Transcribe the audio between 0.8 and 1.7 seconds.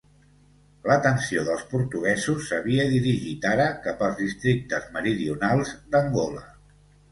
L'atenció dels